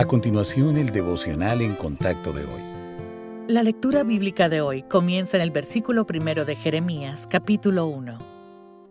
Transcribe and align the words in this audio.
A 0.00 0.06
continuación, 0.06 0.78
el 0.78 0.92
devocional 0.92 1.60
en 1.60 1.74
contacto 1.74 2.32
de 2.32 2.46
hoy. 2.46 2.62
La 3.48 3.62
lectura 3.62 4.02
bíblica 4.02 4.48
de 4.48 4.62
hoy 4.62 4.82
comienza 4.82 5.36
en 5.36 5.42
el 5.42 5.50
versículo 5.50 6.06
primero 6.06 6.46
de 6.46 6.56
Jeremías, 6.56 7.26
capítulo 7.26 7.84
1. 7.86 8.18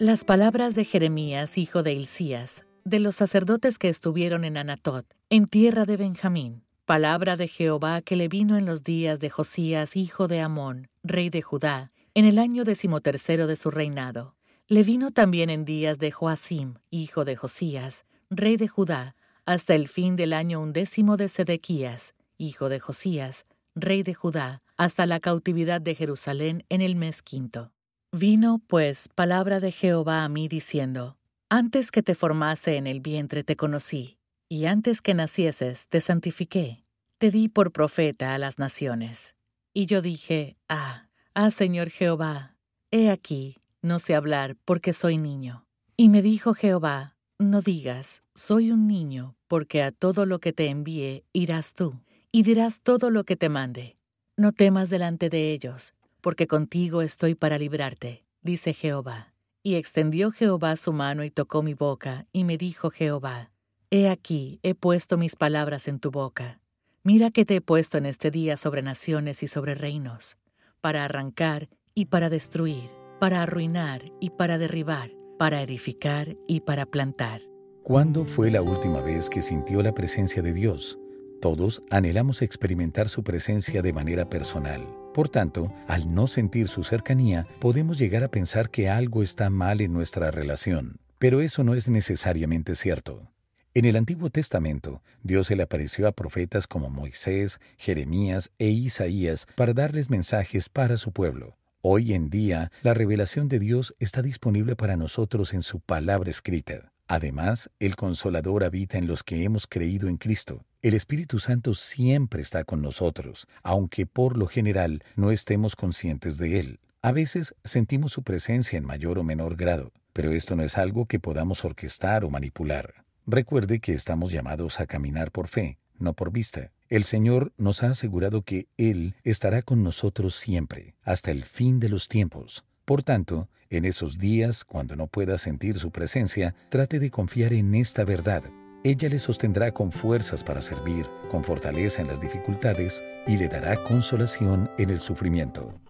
Las 0.00 0.24
palabras 0.24 0.74
de 0.74 0.84
Jeremías, 0.84 1.58
hijo 1.58 1.84
de 1.84 1.92
Hilcías, 1.92 2.66
de 2.82 2.98
los 2.98 3.14
sacerdotes 3.14 3.78
que 3.78 3.88
estuvieron 3.88 4.44
en 4.44 4.56
Anatot, 4.56 5.06
en 5.30 5.46
tierra 5.46 5.84
de 5.84 5.96
Benjamín, 5.96 6.64
palabra 6.86 7.36
de 7.36 7.46
Jehová 7.46 8.02
que 8.02 8.16
le 8.16 8.26
vino 8.26 8.56
en 8.56 8.66
los 8.66 8.82
días 8.82 9.20
de 9.20 9.30
Josías, 9.30 9.94
hijo 9.94 10.26
de 10.26 10.40
Amón, 10.40 10.88
rey 11.04 11.30
de 11.30 11.40
Judá, 11.40 11.92
en 12.14 12.24
el 12.24 12.36
año 12.36 12.64
decimotercero 12.64 13.46
de 13.46 13.54
su 13.54 13.70
reinado. 13.70 14.34
Le 14.66 14.82
vino 14.82 15.12
también 15.12 15.50
en 15.50 15.64
días 15.64 16.00
de 16.00 16.10
Joacim, 16.10 16.78
hijo 16.90 17.24
de 17.24 17.36
Josías, 17.36 18.06
rey 18.28 18.56
de 18.56 18.66
Judá, 18.66 19.14
hasta 19.46 19.74
el 19.74 19.88
fin 19.88 20.16
del 20.16 20.32
año 20.32 20.60
undécimo 20.60 21.16
de 21.16 21.28
Sedequías, 21.28 22.14
hijo 22.36 22.68
de 22.68 22.80
Josías, 22.80 23.46
rey 23.74 24.02
de 24.02 24.12
Judá, 24.12 24.62
hasta 24.76 25.06
la 25.06 25.20
cautividad 25.20 25.80
de 25.80 25.94
Jerusalén 25.94 26.64
en 26.68 26.82
el 26.82 26.96
mes 26.96 27.22
quinto. 27.22 27.72
Vino, 28.12 28.60
pues, 28.66 29.08
palabra 29.08 29.60
de 29.60 29.72
Jehová 29.72 30.24
a 30.24 30.28
mí 30.28 30.48
diciendo, 30.48 31.16
Antes 31.48 31.90
que 31.90 32.02
te 32.02 32.14
formase 32.14 32.76
en 32.76 32.86
el 32.86 33.00
vientre 33.00 33.44
te 33.44 33.56
conocí, 33.56 34.18
y 34.48 34.66
antes 34.66 35.00
que 35.00 35.14
nacieses 35.14 35.86
te 35.88 36.00
santifiqué, 36.00 36.84
te 37.18 37.30
di 37.30 37.48
por 37.48 37.72
profeta 37.72 38.34
a 38.34 38.38
las 38.38 38.58
naciones. 38.58 39.36
Y 39.72 39.86
yo 39.86 40.02
dije, 40.02 40.56
Ah, 40.68 41.08
ah, 41.34 41.50
Señor 41.50 41.90
Jehová, 41.90 42.56
he 42.90 43.10
aquí, 43.10 43.58
no 43.80 43.98
sé 43.98 44.14
hablar 44.14 44.56
porque 44.64 44.92
soy 44.92 45.18
niño. 45.18 45.66
Y 45.96 46.08
me 46.08 46.20
dijo 46.20 46.54
Jehová, 46.54 47.16
no 47.38 47.62
digas, 47.62 48.22
soy 48.36 48.70
un 48.70 48.86
niño, 48.86 49.34
porque 49.48 49.82
a 49.82 49.90
todo 49.90 50.26
lo 50.26 50.38
que 50.38 50.52
te 50.52 50.66
envíe 50.66 51.24
irás 51.32 51.74
tú, 51.74 52.00
y 52.30 52.44
dirás 52.44 52.80
todo 52.80 53.10
lo 53.10 53.24
que 53.24 53.34
te 53.34 53.48
mande. 53.48 53.96
No 54.36 54.52
temas 54.52 54.90
delante 54.90 55.28
de 55.28 55.52
ellos, 55.52 55.94
porque 56.20 56.46
contigo 56.46 57.02
estoy 57.02 57.34
para 57.34 57.58
librarte, 57.58 58.24
dice 58.42 58.74
Jehová. 58.74 59.32
Y 59.62 59.74
extendió 59.74 60.30
Jehová 60.30 60.76
su 60.76 60.92
mano 60.92 61.24
y 61.24 61.30
tocó 61.30 61.62
mi 61.62 61.74
boca, 61.74 62.26
y 62.32 62.44
me 62.44 62.56
dijo 62.56 62.90
Jehová, 62.90 63.50
He 63.90 64.08
aquí, 64.08 64.60
he 64.62 64.74
puesto 64.74 65.16
mis 65.16 65.34
palabras 65.34 65.88
en 65.88 65.98
tu 65.98 66.10
boca. 66.10 66.60
Mira 67.02 67.30
que 67.30 67.44
te 67.44 67.56
he 67.56 67.60
puesto 67.60 67.98
en 67.98 68.06
este 68.06 68.30
día 68.30 68.56
sobre 68.56 68.82
naciones 68.82 69.42
y 69.42 69.48
sobre 69.48 69.74
reinos, 69.74 70.36
para 70.80 71.04
arrancar 71.04 71.68
y 71.94 72.06
para 72.06 72.28
destruir, 72.28 72.90
para 73.18 73.42
arruinar 73.42 74.12
y 74.20 74.30
para 74.30 74.58
derribar 74.58 75.16
para 75.38 75.62
edificar 75.62 76.36
y 76.46 76.60
para 76.60 76.86
plantar. 76.86 77.42
¿Cuándo 77.86 78.24
fue 78.24 78.50
la 78.50 78.62
última 78.62 79.00
vez 79.00 79.30
que 79.30 79.42
sintió 79.42 79.80
la 79.80 79.94
presencia 79.94 80.42
de 80.42 80.52
Dios? 80.52 80.98
Todos 81.40 81.84
anhelamos 81.88 82.42
experimentar 82.42 83.08
su 83.08 83.22
presencia 83.22 83.80
de 83.80 83.92
manera 83.92 84.28
personal. 84.28 84.84
Por 85.14 85.28
tanto, 85.28 85.72
al 85.86 86.12
no 86.12 86.26
sentir 86.26 86.66
su 86.66 86.82
cercanía, 86.82 87.46
podemos 87.60 87.96
llegar 87.96 88.24
a 88.24 88.28
pensar 88.28 88.70
que 88.70 88.88
algo 88.88 89.22
está 89.22 89.50
mal 89.50 89.80
en 89.80 89.92
nuestra 89.92 90.32
relación. 90.32 90.98
Pero 91.20 91.40
eso 91.40 91.62
no 91.62 91.76
es 91.76 91.86
necesariamente 91.86 92.74
cierto. 92.74 93.30
En 93.72 93.84
el 93.84 93.94
Antiguo 93.94 94.30
Testamento, 94.30 95.00
Dios 95.22 95.46
se 95.46 95.54
le 95.54 95.62
apareció 95.62 96.08
a 96.08 96.12
profetas 96.12 96.66
como 96.66 96.90
Moisés, 96.90 97.60
Jeremías 97.76 98.50
e 98.58 98.66
Isaías 98.66 99.46
para 99.54 99.74
darles 99.74 100.10
mensajes 100.10 100.68
para 100.68 100.96
su 100.96 101.12
pueblo. 101.12 101.56
Hoy 101.82 102.14
en 102.14 102.30
día, 102.30 102.72
la 102.82 102.94
revelación 102.94 103.48
de 103.48 103.60
Dios 103.60 103.94
está 104.00 104.22
disponible 104.22 104.74
para 104.74 104.96
nosotros 104.96 105.54
en 105.54 105.62
su 105.62 105.78
palabra 105.78 106.30
escrita. 106.30 106.90
Además, 107.08 107.70
el 107.78 107.94
Consolador 107.94 108.64
habita 108.64 108.98
en 108.98 109.06
los 109.06 109.22
que 109.22 109.44
hemos 109.44 109.66
creído 109.66 110.08
en 110.08 110.16
Cristo. 110.16 110.64
El 110.82 110.94
Espíritu 110.94 111.38
Santo 111.38 111.74
siempre 111.74 112.42
está 112.42 112.64
con 112.64 112.82
nosotros, 112.82 113.46
aunque 113.62 114.06
por 114.06 114.36
lo 114.36 114.46
general 114.46 115.04
no 115.14 115.30
estemos 115.30 115.76
conscientes 115.76 116.36
de 116.36 116.58
Él. 116.58 116.80
A 117.02 117.12
veces 117.12 117.54
sentimos 117.64 118.12
su 118.12 118.22
presencia 118.22 118.76
en 118.76 118.84
mayor 118.84 119.18
o 119.18 119.22
menor 119.22 119.56
grado, 119.56 119.92
pero 120.12 120.32
esto 120.32 120.56
no 120.56 120.64
es 120.64 120.78
algo 120.78 121.06
que 121.06 121.20
podamos 121.20 121.64
orquestar 121.64 122.24
o 122.24 122.30
manipular. 122.30 123.04
Recuerde 123.26 123.80
que 123.80 123.92
estamos 123.92 124.32
llamados 124.32 124.80
a 124.80 124.86
caminar 124.86 125.30
por 125.30 125.46
fe, 125.46 125.78
no 125.98 126.14
por 126.14 126.32
vista. 126.32 126.72
El 126.88 127.04
Señor 127.04 127.52
nos 127.56 127.82
ha 127.82 127.90
asegurado 127.90 128.42
que 128.42 128.68
Él 128.76 129.14
estará 129.24 129.62
con 129.62 129.82
nosotros 129.82 130.34
siempre, 130.34 130.94
hasta 131.02 131.30
el 131.30 131.44
fin 131.44 131.80
de 131.80 131.88
los 131.88 132.08
tiempos. 132.08 132.64
Por 132.84 133.02
tanto, 133.02 133.48
en 133.70 133.84
esos 133.84 134.18
días, 134.18 134.64
cuando 134.64 134.96
no 134.96 135.06
pueda 135.06 135.38
sentir 135.38 135.78
su 135.78 135.90
presencia, 135.90 136.54
trate 136.68 136.98
de 136.98 137.10
confiar 137.10 137.52
en 137.52 137.74
esta 137.74 138.04
verdad. 138.04 138.42
Ella 138.84 139.08
le 139.08 139.18
sostendrá 139.18 139.72
con 139.72 139.90
fuerzas 139.90 140.44
para 140.44 140.60
servir, 140.60 141.06
con 141.30 141.42
fortaleza 141.42 142.02
en 142.02 142.08
las 142.08 142.20
dificultades 142.20 143.02
y 143.26 143.36
le 143.36 143.48
dará 143.48 143.76
consolación 143.76 144.70
en 144.78 144.90
el 144.90 145.00
sufrimiento. 145.00 145.80